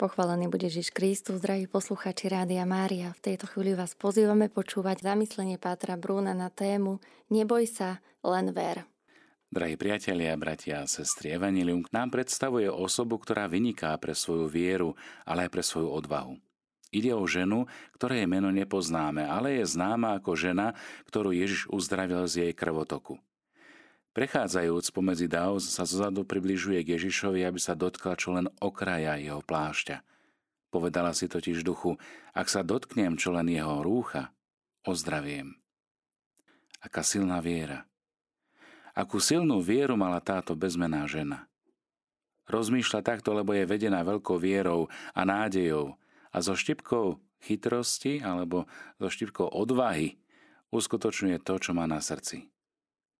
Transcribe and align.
Pochválený 0.00 0.48
bude 0.48 0.64
Ježiš 0.64 0.96
Kristus, 0.96 1.44
zdraví 1.44 1.68
posluchači 1.68 2.32
Rádia 2.32 2.64
Mária. 2.64 3.12
V 3.12 3.20
tejto 3.20 3.44
chvíli 3.44 3.76
vás 3.76 3.92
pozývame 3.92 4.48
počúvať 4.48 5.04
zamyslenie 5.04 5.60
Pátra 5.60 6.00
Brúna 6.00 6.32
na 6.32 6.48
tému 6.48 7.04
Neboj 7.28 7.68
sa, 7.68 8.00
len 8.24 8.48
ver. 8.48 8.88
Drahí 9.52 9.76
priatelia, 9.76 10.40
bratia 10.40 10.80
a 10.80 10.88
sestry, 10.88 11.36
Evangelium 11.36 11.84
nám 11.92 12.16
predstavuje 12.16 12.72
osobu, 12.72 13.20
ktorá 13.20 13.44
vyniká 13.44 13.92
pre 14.00 14.16
svoju 14.16 14.48
vieru, 14.48 14.96
ale 15.28 15.44
aj 15.44 15.52
pre 15.52 15.60
svoju 15.60 15.92
odvahu. 15.92 16.40
Ide 16.96 17.12
o 17.12 17.28
ženu, 17.28 17.68
ktorej 17.92 18.24
meno 18.24 18.48
nepoznáme, 18.48 19.28
ale 19.28 19.60
je 19.60 19.68
známa 19.68 20.16
ako 20.16 20.32
žena, 20.32 20.72
ktorú 21.12 21.36
Ježiš 21.36 21.68
uzdravil 21.68 22.24
z 22.24 22.48
jej 22.48 22.52
krvotoku. 22.56 23.20
Prechádzajúc 24.10 24.90
pomedzi 24.90 25.30
dáv 25.30 25.62
sa 25.62 25.86
zozadu 25.86 26.26
približuje 26.26 26.82
k 26.82 26.98
Ježišovi, 26.98 27.46
aby 27.46 27.62
sa 27.62 27.78
dotkla 27.78 28.18
čo 28.18 28.34
len 28.34 28.50
okraja 28.58 29.14
jeho 29.14 29.38
plášťa. 29.38 30.02
Povedala 30.74 31.14
si 31.14 31.30
totiž 31.30 31.62
duchu, 31.62 31.94
ak 32.34 32.50
sa 32.50 32.66
dotknem 32.66 33.14
čo 33.14 33.30
len 33.30 33.46
jeho 33.46 33.86
rúcha, 33.86 34.34
ozdraviem. 34.82 35.54
Aká 36.82 37.06
silná 37.06 37.38
viera. 37.38 37.86
Akú 38.98 39.22
silnú 39.22 39.62
vieru 39.62 39.94
mala 39.94 40.18
táto 40.18 40.58
bezmená 40.58 41.06
žena. 41.06 41.46
Rozmýšľa 42.50 43.06
takto, 43.06 43.30
lebo 43.30 43.54
je 43.54 43.62
vedená 43.62 44.02
veľkou 44.02 44.42
vierou 44.42 44.90
a 45.14 45.22
nádejou 45.22 45.94
a 46.34 46.36
so 46.42 46.58
štipkou 46.58 47.22
chytrosti 47.46 48.26
alebo 48.26 48.66
so 48.98 49.06
štipkou 49.06 49.46
odvahy 49.54 50.18
uskutočňuje 50.74 51.38
to, 51.46 51.62
čo 51.62 51.70
má 51.78 51.86
na 51.86 52.02
srdci 52.02 52.50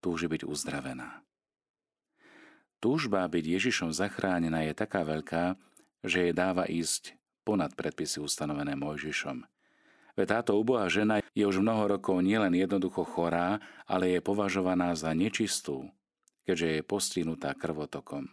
túži 0.01 0.27
byť 0.27 0.49
uzdravená. 0.49 1.23
Túžba 2.81 3.29
byť 3.29 3.45
Ježišom 3.45 3.93
zachránená 3.93 4.65
je 4.65 4.73
taká 4.73 5.05
veľká, 5.05 5.61
že 6.01 6.29
jej 6.29 6.33
dáva 6.33 6.65
ísť 6.65 7.13
ponad 7.45 7.77
predpisy 7.77 8.25
ustanovené 8.25 8.73
Mojžišom. 8.73 9.45
Veď 10.17 10.41
táto 10.41 10.57
ubohá 10.57 10.89
žena 10.89 11.21
je 11.37 11.45
už 11.45 11.61
mnoho 11.61 11.97
rokov 11.97 12.25
nielen 12.25 12.57
jednoducho 12.57 13.05
chorá, 13.05 13.61
ale 13.85 14.17
je 14.17 14.21
považovaná 14.25 14.97
za 14.97 15.13
nečistú, 15.13 15.93
keďže 16.49 16.81
je 16.81 16.89
postihnutá 16.89 17.53
krvotokom. 17.53 18.33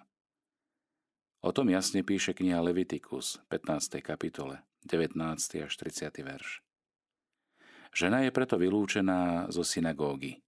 O 1.44 1.52
tom 1.52 1.68
jasne 1.68 2.02
píše 2.02 2.32
kniha 2.32 2.64
Levitikus, 2.64 3.44
15. 3.52 4.00
kapitole, 4.00 4.64
19. 4.88 5.20
až 5.68 5.74
30. 5.76 6.24
verš. 6.24 6.64
Žena 7.92 8.24
je 8.24 8.32
preto 8.32 8.56
vylúčená 8.56 9.52
zo 9.52 9.62
synagógy 9.68 10.47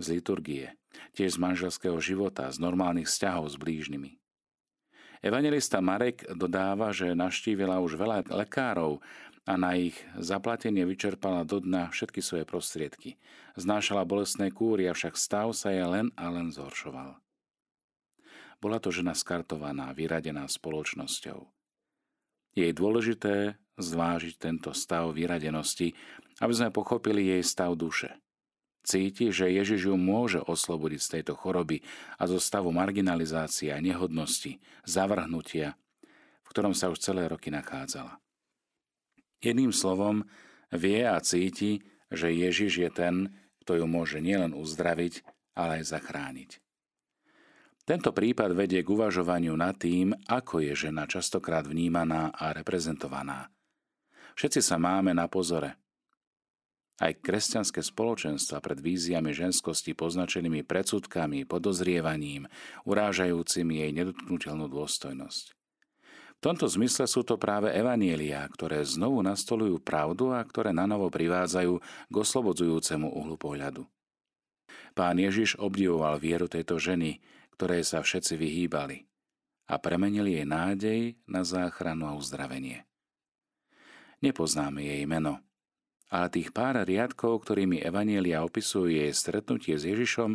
z 0.00 0.18
liturgie, 0.18 0.74
tiež 1.14 1.36
z 1.36 1.38
manželského 1.38 2.00
života, 2.00 2.48
z 2.48 2.58
normálnych 2.58 3.06
vzťahov 3.06 3.52
s 3.52 3.56
blížnymi. 3.60 4.16
Evangelista 5.20 5.84
Marek 5.84 6.24
dodáva, 6.32 6.96
že 6.96 7.12
naštívila 7.12 7.76
už 7.84 8.00
veľa 8.00 8.24
lekárov 8.32 9.04
a 9.44 9.52
na 9.60 9.76
ich 9.76 10.00
zaplatenie 10.16 10.88
vyčerpala 10.88 11.44
do 11.44 11.60
dna 11.60 11.92
všetky 11.92 12.24
svoje 12.24 12.48
prostriedky. 12.48 13.20
Znášala 13.60 14.08
bolestné 14.08 14.48
kúry, 14.48 14.88
avšak 14.88 15.20
stav 15.20 15.52
sa 15.52 15.68
jej 15.76 15.84
len 15.84 16.08
a 16.16 16.32
len 16.32 16.48
zhoršoval. 16.48 17.20
Bola 18.60 18.80
to 18.80 18.88
žena 18.92 19.12
skartovaná, 19.12 19.92
vyradená 19.92 20.48
spoločnosťou. 20.48 21.48
Je 22.56 22.68
dôležité 22.72 23.60
zvážiť 23.80 24.34
tento 24.36 24.72
stav 24.76 25.12
vyradenosti, 25.16 25.96
aby 26.40 26.52
sme 26.52 26.68
pochopili 26.72 27.28
jej 27.28 27.42
stav 27.44 27.76
duše. 27.76 28.16
Cíti, 28.80 29.28
že 29.28 29.52
Ježiš 29.52 29.92
ju 29.92 29.96
môže 30.00 30.40
oslobodiť 30.40 31.00
z 31.00 31.10
tejto 31.20 31.36
choroby 31.36 31.84
a 32.16 32.24
zo 32.24 32.40
stavu 32.40 32.72
marginalizácie 32.72 33.68
a 33.76 33.78
nehodnosti, 33.78 34.56
zavrhnutia, 34.88 35.76
v 36.40 36.48
ktorom 36.48 36.72
sa 36.72 36.88
už 36.88 36.98
celé 36.98 37.28
roky 37.28 37.52
nachádzala. 37.52 38.16
Jedným 39.44 39.72
slovom, 39.72 40.24
vie 40.72 41.04
a 41.04 41.20
cíti, 41.20 41.84
že 42.08 42.32
Ježiš 42.32 42.72
je 42.80 42.90
ten, 42.90 43.14
kto 43.64 43.84
ju 43.84 43.86
môže 43.86 44.18
nielen 44.24 44.56
uzdraviť, 44.56 45.24
ale 45.56 45.84
aj 45.84 45.84
zachrániť. 45.92 46.50
Tento 47.84 48.12
prípad 48.16 48.56
vedie 48.56 48.80
k 48.80 48.92
uvažovaniu 48.92 49.52
nad 49.56 49.76
tým, 49.76 50.16
ako 50.28 50.64
je 50.64 50.88
žena 50.88 51.04
častokrát 51.04 51.68
vnímaná 51.68 52.32
a 52.32 52.52
reprezentovaná. 52.56 53.52
Všetci 54.36 54.60
sa 54.64 54.80
máme 54.80 55.12
na 55.12 55.28
pozore– 55.28 55.76
aj 57.00 57.24
kresťanské 57.24 57.80
spoločenstva 57.80 58.60
pred 58.60 58.76
víziami 58.78 59.32
ženskosti 59.32 59.96
poznačenými 59.96 60.60
predsudkami, 60.62 61.48
podozrievaním, 61.48 62.44
urážajúcimi 62.84 63.80
jej 63.80 63.90
nedotknutelnú 63.96 64.68
dôstojnosť. 64.68 65.56
V 66.40 66.48
tomto 66.48 66.68
zmysle 66.68 67.04
sú 67.04 67.20
to 67.20 67.36
práve 67.36 67.68
evanielia, 67.68 68.44
ktoré 68.48 68.80
znovu 68.84 69.20
nastolujú 69.20 69.76
pravdu 69.80 70.32
a 70.32 70.40
ktoré 70.40 70.72
nanovo 70.72 71.12
privádzajú 71.12 71.72
k 72.08 72.14
oslobodzujúcemu 72.16 73.12
uhlu 73.12 73.36
pohľadu. 73.36 73.84
Pán 74.96 75.20
Ježiš 75.20 75.60
obdivoval 75.60 76.16
vieru 76.16 76.48
tejto 76.48 76.80
ženy, 76.80 77.20
ktorej 77.56 77.84
sa 77.84 78.00
všetci 78.00 78.40
vyhýbali 78.40 79.04
a 79.68 79.76
premenil 79.76 80.26
jej 80.26 80.48
nádej 80.48 81.20
na 81.28 81.44
záchranu 81.44 82.08
a 82.08 82.16
uzdravenie. 82.16 82.88
Nepoznáme 84.24 84.80
jej 84.80 85.04
meno, 85.04 85.44
ale 86.10 86.26
tých 86.28 86.50
pár 86.50 86.82
riadkov, 86.82 87.46
ktorými 87.46 87.78
Evanielia 87.78 88.42
opisujú 88.42 88.90
jej 88.90 89.14
stretnutie 89.14 89.78
s 89.78 89.86
Ježišom, 89.86 90.34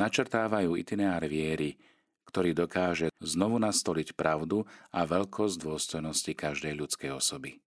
načrtávajú 0.00 0.74
itinerár 0.80 1.28
viery, 1.28 1.76
ktorý 2.24 2.56
dokáže 2.56 3.12
znovu 3.20 3.60
nastoliť 3.60 4.16
pravdu 4.16 4.64
a 4.94 5.04
veľkosť 5.04 5.56
dôstojnosti 5.60 6.32
každej 6.32 6.72
ľudskej 6.78 7.10
osoby. 7.12 7.60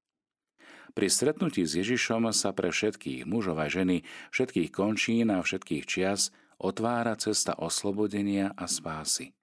Pri 0.94 1.08
stretnutí 1.09 1.66
s 1.66 1.74
Ježišom 1.78 2.30
sa 2.31 2.53
pre 2.53 2.69
všetkých 2.69 3.25
mužov 3.25 3.58
a 3.58 3.68
ženy, 3.68 4.06
všetkých 4.30 4.69
končín 4.69 5.34
a 5.34 5.42
všetkých 5.42 5.84
čias 5.90 6.30
otvára 6.62 7.18
cesta 7.18 7.58
oslobodenia 7.58 8.53
a 8.53 8.69
spásy. 8.69 9.34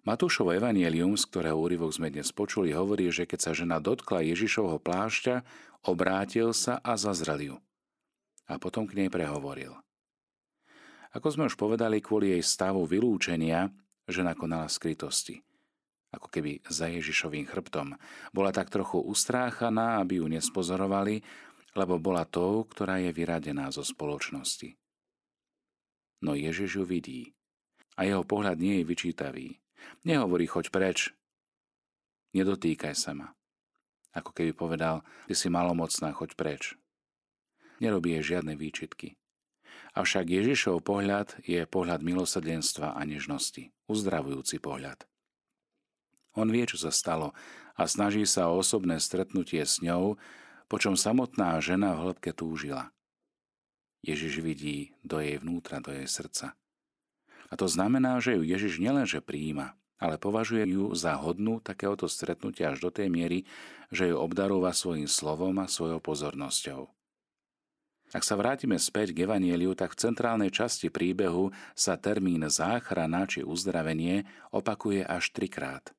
Matúšovo 0.00 0.56
evanielium, 0.56 1.12
z 1.12 1.28
ktorého 1.28 1.60
úryvok 1.60 1.92
sme 1.92 2.08
dnes 2.08 2.32
počuli, 2.32 2.72
hovorí, 2.72 3.12
že 3.12 3.28
keď 3.28 3.38
sa 3.44 3.52
žena 3.52 3.76
dotkla 3.84 4.24
Ježišovho 4.24 4.80
plášťa, 4.80 5.44
obrátil 5.84 6.56
sa 6.56 6.80
a 6.80 6.96
zazrel 6.96 7.40
ju. 7.52 7.56
A 8.48 8.56
potom 8.56 8.88
k 8.88 8.96
nej 8.96 9.12
prehovoril. 9.12 9.76
Ako 11.12 11.36
sme 11.36 11.52
už 11.52 11.60
povedali, 11.60 12.00
kvôli 12.00 12.32
jej 12.32 12.40
stavu 12.40 12.88
vylúčenia, 12.88 13.68
žena 14.08 14.32
konala 14.32 14.72
skrytosti. 14.72 15.44
Ako 16.16 16.32
keby 16.32 16.64
za 16.64 16.88
Ježišovým 16.88 17.44
chrbtom. 17.44 17.92
Bola 18.32 18.56
tak 18.56 18.72
trochu 18.72 19.04
ustráchaná, 19.04 20.00
aby 20.00 20.24
ju 20.24 20.26
nespozorovali, 20.32 21.20
lebo 21.76 22.00
bola 22.00 22.24
tou, 22.24 22.64
ktorá 22.64 23.04
je 23.04 23.12
vyradená 23.12 23.68
zo 23.68 23.84
spoločnosti. 23.84 24.80
No 26.24 26.32
Ježiš 26.32 26.80
ju 26.80 26.84
vidí 26.88 27.36
a 28.00 28.08
jeho 28.08 28.24
pohľad 28.24 28.56
nie 28.56 28.80
je 28.80 28.88
vyčítavý. 28.88 29.59
Nehovorí 30.02 30.48
choď 30.48 30.72
preč. 30.72 31.12
Nedotýkaj 32.32 32.94
sa 32.94 33.12
ma. 33.12 33.34
Ako 34.10 34.34
keby 34.34 34.54
povedal, 34.54 35.06
ty 35.30 35.34
si 35.38 35.46
malomocná, 35.46 36.10
choď 36.10 36.34
preč. 36.34 36.62
Nerobí 37.78 38.14
jej 38.18 38.36
žiadne 38.36 38.58
výčitky. 38.58 39.16
Avšak 39.94 40.30
Ježišov 40.30 40.86
pohľad 40.86 41.42
je 41.42 41.66
pohľad 41.66 42.06
milosrdenstva 42.06 42.94
a 42.94 43.00
nežnosti, 43.02 43.74
uzdravujúci 43.90 44.62
pohľad. 44.62 45.06
On 46.38 46.46
vie, 46.46 46.62
čo 46.62 46.78
sa 46.78 46.94
stalo 46.94 47.34
a 47.74 47.90
snaží 47.90 48.22
sa 48.22 48.46
o 48.52 48.62
osobné 48.62 49.02
stretnutie 49.02 49.66
s 49.66 49.82
ňou, 49.82 50.14
počom 50.70 50.94
samotná 50.94 51.58
žena 51.58 51.98
v 51.98 52.06
hĺbke 52.06 52.30
túžila. 52.30 52.94
Ježiš 54.06 54.40
vidí 54.40 54.94
do 55.02 55.18
jej 55.18 55.36
vnútra, 55.42 55.82
do 55.82 55.90
jej 55.90 56.06
srdca. 56.06 56.54
A 57.50 57.58
to 57.58 57.66
znamená, 57.66 58.22
že 58.22 58.38
ju 58.38 58.46
Ježiš 58.46 58.78
nielenže 58.78 59.18
prijíma, 59.18 59.74
ale 59.98 60.16
považuje 60.16 60.70
ju 60.70 60.94
za 60.94 61.18
hodnú 61.18 61.58
takéhoto 61.58 62.06
stretnutia 62.06 62.72
až 62.72 62.86
do 62.86 62.90
tej 62.94 63.10
miery, 63.10 63.44
že 63.90 64.08
ju 64.08 64.16
obdarúva 64.16 64.70
svojim 64.70 65.10
slovom 65.10 65.58
a 65.58 65.66
svojou 65.66 65.98
pozornosťou. 65.98 66.86
Ak 68.10 68.26
sa 68.26 68.34
vrátime 68.34 68.74
späť 68.74 69.14
k 69.14 69.22
Evanieliu, 69.22 69.78
tak 69.78 69.94
v 69.94 70.02
centrálnej 70.10 70.50
časti 70.50 70.90
príbehu 70.90 71.54
sa 71.78 71.94
termín 71.94 72.42
záchrana 72.50 73.22
či 73.30 73.46
uzdravenie 73.46 74.26
opakuje 74.50 75.06
až 75.06 75.30
trikrát. 75.30 75.94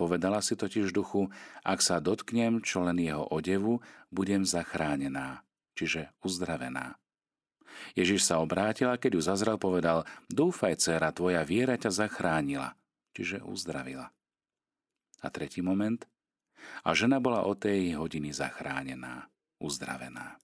Povedala 0.00 0.40
si 0.40 0.56
totiž 0.56 0.96
duchu, 0.96 1.28
ak 1.60 1.84
sa 1.84 2.00
dotknem 2.00 2.64
čo 2.64 2.80
len 2.80 2.96
jeho 2.96 3.28
odevu, 3.28 3.84
budem 4.08 4.48
zachránená, 4.48 5.44
čiže 5.76 6.08
uzdravená. 6.24 6.96
Ježiš 7.94 8.26
sa 8.26 8.42
obrátil 8.42 8.88
a 8.90 9.00
keď 9.00 9.18
ju 9.18 9.22
zazrel, 9.24 9.56
povedal, 9.56 10.08
dúfaj, 10.28 10.78
dcera, 10.78 11.12
tvoja 11.14 11.44
viera 11.44 11.76
ťa 11.78 11.90
zachránila 11.92 12.74
čiže 13.14 13.42
uzdravila. 13.44 14.08
A 15.20 15.26
tretí 15.28 15.60
moment. 15.60 16.00
A 16.84 16.92
žena 16.92 17.20
bola 17.20 17.44
od 17.44 17.60
tej 17.60 17.96
hodiny 17.96 18.32
zachránená, 18.32 19.28
uzdravená. 19.60 20.36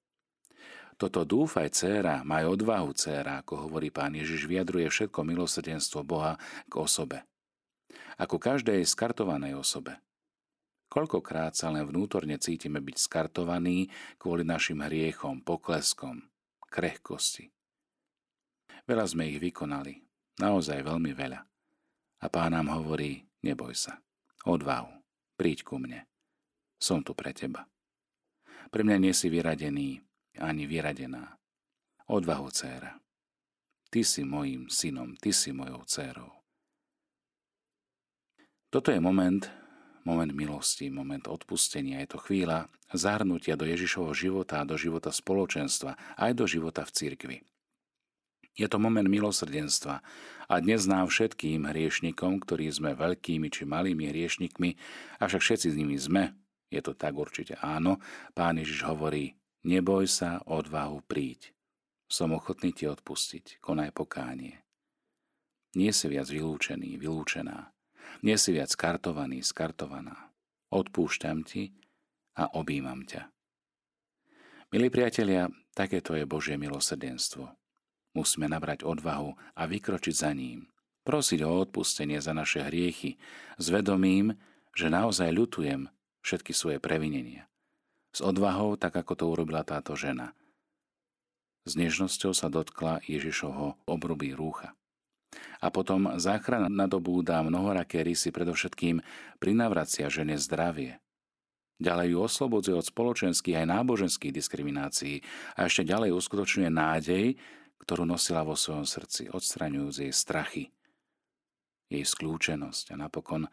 Toto 0.97 1.29
dúfaj, 1.29 1.77
dcéra, 1.77 2.25
maj 2.25 2.49
odvahu, 2.49 2.97
dcéra, 2.97 3.45
ako 3.45 3.69
hovorí 3.69 3.93
pán 3.93 4.17
Ježiš, 4.17 4.49
vyjadruje 4.49 4.89
všetko 4.89 5.29
milosrdenstvo 5.29 6.01
Boha 6.09 6.41
k 6.69 6.75
osobe. 6.81 7.29
Ako 8.17 8.41
každej 8.41 8.81
skartovanej 8.89 9.61
osobe. 9.61 10.01
Koľkokrát 10.89 11.53
sa 11.53 11.69
len 11.69 11.85
vnútorne 11.85 12.41
cítime 12.41 12.81
byť 12.81 12.97
skartovaní 12.97 13.93
kvôli 14.17 14.41
našim 14.41 14.81
hriechom, 14.81 15.45
pokleskom, 15.45 16.25
krehkosti. 16.71 17.51
Veľa 18.87 19.05
sme 19.07 19.27
ich 19.27 19.43
vykonali, 19.43 19.99
naozaj 20.39 20.83
veľmi 20.83 21.13
veľa. 21.17 21.41
A 22.23 22.27
pán 22.33 22.55
nám 22.55 22.71
hovorí, 22.73 23.27
neboj 23.43 23.75
sa, 23.75 23.99
odvahu, 24.47 24.91
príď 25.37 25.67
ku 25.67 25.77
mne, 25.77 26.07
som 26.79 27.03
tu 27.03 27.13
pre 27.13 27.35
teba. 27.35 27.67
Pre 28.71 28.83
mňa 28.83 28.97
nie 28.99 29.15
si 29.15 29.27
vyradený, 29.31 30.01
ani 30.39 30.65
vyradená. 30.67 31.39
Odvahu, 32.07 32.51
dcéra. 32.51 32.99
Ty 33.91 34.01
si 34.03 34.23
mojím 34.23 34.71
synom, 34.71 35.15
ty 35.19 35.31
si 35.35 35.51
mojou 35.51 35.83
dcérou. 35.87 36.31
Toto 38.71 38.91
je 38.91 38.99
moment, 38.99 39.43
moment 40.07 40.31
milosti, 40.31 40.87
moment 40.87 41.27
odpustenia. 41.27 41.99
Je 42.07 42.15
to 42.15 42.23
chvíľa 42.23 42.71
zahrnutia 42.95 43.59
do 43.59 43.67
Ježišovho 43.67 44.15
života 44.15 44.63
a 44.63 44.69
do 44.69 44.79
života 44.79 45.11
spoločenstva, 45.11 45.99
aj 46.15 46.33
do 46.39 46.47
života 46.47 46.87
v 46.87 46.95
cirkvi. 46.95 47.39
Je 48.57 48.65
to 48.71 48.81
moment 48.81 49.05
milosrdenstva 49.05 50.01
a 50.49 50.55
dnes 50.63 50.89
nám 50.89 51.13
všetkým 51.13 51.69
hriešnikom, 51.69 52.41
ktorí 52.41 52.73
sme 52.73 52.97
veľkými 52.97 53.53
či 53.53 53.69
malými 53.69 54.09
hriešnikmi, 54.09 54.79
avšak 55.21 55.43
všetci 55.45 55.67
s 55.75 55.77
nimi 55.77 55.99
sme, 56.01 56.33
je 56.73 56.81
to 56.81 56.97
tak 56.97 57.13
určite 57.13 57.61
áno, 57.61 58.01
pán 58.33 58.57
Ježiš 58.57 58.89
hovorí, 58.89 59.37
neboj 59.67 60.09
sa, 60.09 60.41
odvahu 60.49 61.05
príď. 61.05 61.53
Som 62.09 62.33
ochotný 62.33 62.73
ti 62.73 62.89
odpustiť, 62.89 63.61
konaj 63.61 63.93
pokánie. 63.93 64.63
Nie 65.77 65.93
si 65.93 66.09
viac 66.09 66.33
vylúčený, 66.33 66.97
vylúčená. 66.97 67.76
Nie 68.25 68.41
si 68.41 68.53
viac 68.53 68.73
kartovaný, 68.73 69.45
skartovaná. 69.45 70.33
Odpúšťam 70.73 71.45
ti 71.45 71.77
a 72.37 72.49
objímam 72.57 73.05
ťa. 73.05 73.29
Milí 74.73 74.89
priatelia, 74.91 75.49
takéto 75.77 76.17
je 76.17 76.27
Božie 76.27 76.61
milosrdenstvo. 76.61 77.53
Musíme 78.17 78.49
nabrať 78.49 78.83
odvahu 78.83 79.37
a 79.57 79.63
vykročiť 79.69 80.15
za 80.17 80.33
ním. 80.33 80.69
Prosiť 81.07 81.45
o 81.47 81.63
odpustenie 81.63 82.19
za 82.19 82.35
naše 82.35 82.65
hriechy 82.67 83.21
s 83.61 83.67
vedomím, 83.71 84.35
že 84.75 84.91
naozaj 84.91 85.31
ľutujem 85.31 85.87
všetky 86.27 86.51
svoje 86.51 86.83
previnenia. 86.83 87.47
S 88.11 88.25
odvahou, 88.25 88.75
tak 88.75 88.97
ako 88.97 89.13
to 89.15 89.25
urobila 89.31 89.63
táto 89.63 89.95
žena– 89.95 90.33
s 91.67 91.75
nežnosťou 91.75 92.31
sa 92.31 92.47
dotkla 92.47 93.03
Ježišovho 93.11 93.75
obruby 93.91 94.31
rúcha. 94.31 94.79
A 95.61 95.69
potom 95.69 96.17
záchrana 96.17 96.73
nadobúda 96.73 97.45
mnohoraké 97.45 98.03
rysy, 98.03 98.33
predovšetkým 98.33 99.05
prinavracia 99.39 100.09
žene 100.09 100.41
zdravie. 100.41 100.99
Ďalej 101.77 102.17
ju 102.17 102.19
oslobodzuje 102.25 102.75
od 102.81 102.89
spoločenských 102.89 103.61
aj 103.61 103.67
náboženských 103.69 104.33
diskriminácií 104.33 105.21
a 105.61 105.69
ešte 105.69 105.85
ďalej 105.85 106.17
uskutočňuje 106.17 106.71
nádej, 106.73 107.37
ktorú 107.85 108.09
nosila 108.09 108.49
vo 108.49 108.57
svojom 108.57 108.89
srdci, 108.89 109.29
odstraňujúc 109.29 110.09
jej 110.09 110.13
strachy, 110.17 110.65
jej 111.93 112.05
skľúčenosť 112.05 112.97
a 112.97 113.05
napokon 113.05 113.45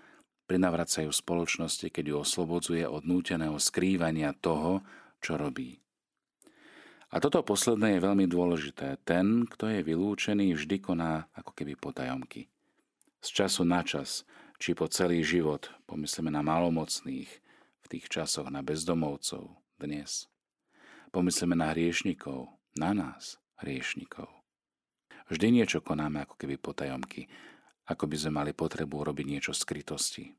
prinavracajú 0.47 1.12
spoločnosti, 1.12 1.91
keď 1.91 2.15
ju 2.15 2.15
oslobodzuje 2.24 2.88
od 2.88 3.03
núteného 3.03 3.59
skrývania 3.59 4.31
toho, 4.31 4.80
čo 5.19 5.35
robí. 5.35 5.82
A 7.13 7.21
toto 7.21 7.45
posledné 7.45 7.94
je 7.95 8.06
veľmi 8.10 8.25
dôležité. 8.25 8.98
Ten, 9.06 9.45
kto 9.45 9.69
je 9.69 9.86
vylúčený, 9.86 10.57
vždy 10.57 10.81
koná 10.81 11.30
ako 11.38 11.54
keby 11.54 11.77
potajomky. 11.77 12.50
Z 13.21 13.30
času 13.30 13.62
na 13.69 13.86
čas, 13.86 14.25
či 14.57 14.74
po 14.74 14.89
celý 14.89 15.21
život, 15.21 15.69
pomyslíme 15.86 16.33
na 16.33 16.42
malomocných, 16.42 17.30
v 17.83 17.86
tých 17.86 18.10
časoch 18.10 18.50
na 18.50 18.65
bezdomovcov, 18.65 19.45
dnes. 19.77 20.25
Pomyslíme 21.13 21.54
na 21.54 21.69
hriešnikov, 21.69 22.50
na 22.74 22.98
nás, 22.98 23.38
hriešnikov. 23.62 24.33
Vždy 25.30 25.54
niečo 25.54 25.86
konáme 25.86 26.25
ako 26.25 26.33
keby 26.33 26.57
potajomky, 26.57 27.30
ako 27.86 28.09
by 28.09 28.16
sme 28.18 28.42
mali 28.42 28.51
potrebu 28.57 29.06
robiť 29.06 29.25
niečo 29.30 29.54
skrytosti. 29.54 30.33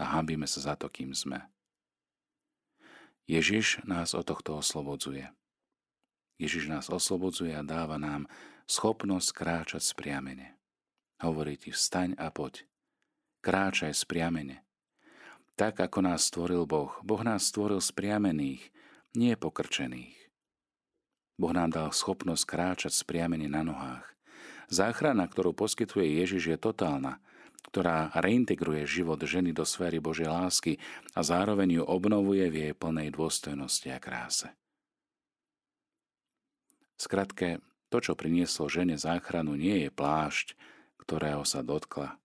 A 0.00 0.16
hambíme 0.16 0.48
sa 0.48 0.64
za 0.64 0.74
to, 0.80 0.88
kým 0.88 1.12
sme. 1.12 1.44
Ježiš 3.28 3.84
nás 3.84 4.16
od 4.16 4.24
tohto 4.24 4.56
oslobodzuje. 4.56 5.28
Ježiš 6.40 6.72
nás 6.72 6.88
oslobodzuje 6.88 7.52
a 7.52 7.60
dáva 7.60 8.00
nám 8.00 8.24
schopnosť 8.64 9.28
kráčať 9.36 9.84
spriamene. 9.84 10.56
Hovorí 11.20 11.60
ti, 11.60 11.68
vstaň 11.68 12.16
a 12.16 12.32
poď. 12.32 12.64
Kráčaj 13.44 13.92
spriamene. 13.92 14.64
Tak, 15.52 15.84
ako 15.84 16.00
nás 16.00 16.32
stvoril 16.32 16.64
Boh. 16.64 16.96
Boh 17.04 17.20
nás 17.20 17.44
stvoril 17.52 17.84
spriamených, 17.84 18.72
nie 19.12 19.36
pokrčených. 19.36 20.16
Boh 21.36 21.52
nám 21.52 21.76
dal 21.76 21.92
schopnosť 21.92 22.48
kráčať 22.48 22.92
spriamene 22.96 23.44
na 23.44 23.60
nohách. 23.60 24.08
Záchrana, 24.72 25.28
ktorú 25.28 25.52
poskytuje 25.52 26.24
Ježiš, 26.24 26.56
je 26.56 26.58
totálna, 26.60 27.20
ktorá 27.68 28.08
reintegruje 28.16 28.88
život 28.88 29.20
ženy 29.20 29.52
do 29.52 29.68
sféry 29.68 30.00
Božej 30.00 30.32
lásky 30.32 30.80
a 31.12 31.20
zároveň 31.20 31.80
ju 31.80 31.84
obnovuje 31.84 32.48
v 32.48 32.56
jej 32.64 32.72
plnej 32.72 33.12
dôstojnosti 33.12 33.92
a 33.92 34.00
kráse. 34.00 34.48
Skratke, 37.00 37.64
to, 37.88 38.04
čo 38.04 38.12
prinieslo 38.12 38.68
žene 38.68 39.00
záchranu, 39.00 39.56
nie 39.56 39.88
je 39.88 39.90
plášť, 39.90 40.52
ktorého 41.00 41.48
sa 41.48 41.64
dotkla, 41.64 42.20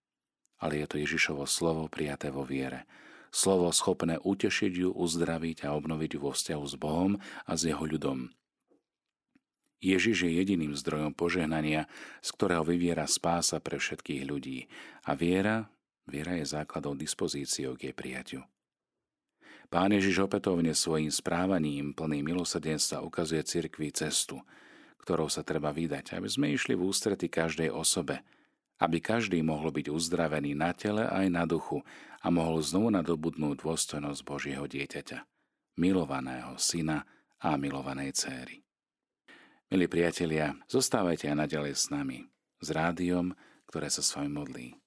ale 0.59 0.83
je 0.83 0.87
to 0.91 0.99
Ježišovo 0.99 1.47
slovo 1.47 1.87
prijaté 1.87 2.27
vo 2.27 2.43
viere. 2.43 2.83
Slovo 3.31 3.71
schopné 3.71 4.19
utešiť 4.19 4.73
ju, 4.75 4.91
uzdraviť 4.91 5.63
a 5.63 5.79
obnoviť 5.79 6.09
ju 6.15 6.19
vo 6.19 6.35
vzťahu 6.35 6.65
s 6.67 6.75
Bohom 6.75 7.15
a 7.47 7.51
s 7.55 7.71
jeho 7.71 7.87
ľudom. 7.87 8.35
Ježiš 9.79 10.27
je 10.27 10.43
jediným 10.43 10.75
zdrojom 10.75 11.15
požehnania, 11.15 11.87
z 12.19 12.29
ktorého 12.35 12.67
vyviera 12.67 13.07
spása 13.07 13.63
pre 13.63 13.79
všetkých 13.79 14.23
ľudí. 14.27 14.67
A 15.07 15.15
viera, 15.15 15.71
viera 16.03 16.35
je 16.35 16.51
základom 16.51 16.99
dispozíciou 16.99 17.79
k 17.79 17.91
jej 17.91 17.95
prijaťu. 17.95 18.39
Pán 19.71 19.91
Ježiš 19.91 20.29
opätovne 20.29 20.71
svojim 20.77 21.09
správaním 21.09 21.91
plným 21.91 22.33
milosrdenstva 22.33 23.01
ukazuje 23.01 23.41
cirkvi 23.43 23.89
cestu, 23.91 24.39
ktorou 25.01 25.27
sa 25.27 25.41
treba 25.41 25.73
vydať, 25.73 26.15
aby 26.17 26.29
sme 26.29 26.51
išli 26.53 26.77
v 26.77 26.85
ústrety 26.87 27.27
každej 27.29 27.69
osobe, 27.71 28.21
aby 28.79 28.99
každý 28.99 29.39
mohol 29.41 29.71
byť 29.71 29.87
uzdravený 29.87 30.55
na 30.55 30.75
tele 30.75 31.07
aj 31.07 31.25
na 31.31 31.43
duchu 31.47 31.79
a 32.19 32.27
mohol 32.27 32.59
znovu 32.59 32.91
nadobudnúť 32.91 33.63
dôstojnosť 33.63 34.21
Božieho 34.25 34.65
dieťaťa, 34.67 35.23
milovaného 35.79 36.59
syna 36.59 37.07
a 37.39 37.55
milovanej 37.55 38.15
céry. 38.15 38.65
Milí 39.71 39.89
priatelia, 39.89 40.53
zostávajte 40.69 41.31
aj 41.31 41.37
naďalej 41.47 41.73
s 41.73 41.85
nami, 41.89 42.29
s 42.61 42.67
rádiom, 42.69 43.33
ktoré 43.65 43.89
sa 43.89 44.05
s 44.05 44.13
vami 44.13 44.29
modlí. 44.29 44.84